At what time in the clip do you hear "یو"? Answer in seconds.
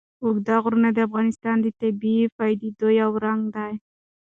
3.01-3.11